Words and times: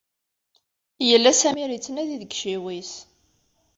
Yella 1.09 1.31
Samir 1.33 1.69
yettnadi 1.71 2.15
deg 2.21 2.31
yiciwi-is. 2.33 2.93